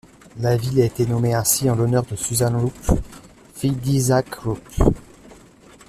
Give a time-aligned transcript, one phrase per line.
[0.39, 2.99] La ville a été nommée ainsi en l'honneur de Susan Roop,
[3.53, 4.67] fille d'Isaac Roop.